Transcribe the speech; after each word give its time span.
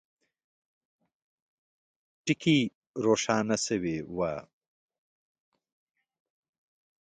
ټکي 2.25 2.59
روښانه 3.05 3.57
سوي 3.65 3.97
وه. 4.15 4.33